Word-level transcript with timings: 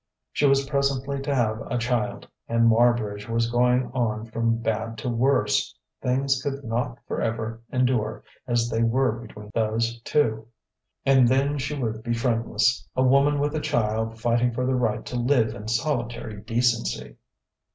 She 0.31 0.47
was 0.47 0.65
presently 0.67 1.21
to 1.21 1.35
have 1.35 1.61
a 1.69 1.77
child; 1.77 2.27
and 2.49 2.67
Marbridge 2.67 3.29
was 3.29 3.51
going 3.51 3.91
on 3.91 4.25
from 4.25 4.57
bad 4.57 4.97
to 4.97 5.09
worse; 5.09 5.77
things 6.01 6.41
could 6.41 6.63
not 6.63 6.97
forever 7.07 7.61
endure 7.71 8.23
as 8.47 8.67
they 8.67 8.81
were 8.81 9.11
between 9.11 9.51
those 9.53 10.01
two. 10.01 10.47
And 11.05 11.27
then 11.27 11.59
she 11.59 11.75
would 11.79 12.01
be 12.01 12.15
friendless, 12.15 12.87
a 12.95 13.03
woman 13.03 13.37
with 13.37 13.53
a 13.53 13.61
child 13.61 14.19
fighting 14.19 14.51
for 14.53 14.65
the 14.65 14.73
right 14.73 15.05
to 15.05 15.15
live 15.17 15.53
in 15.53 15.67
solitary 15.67 16.41
decency.... 16.41 17.17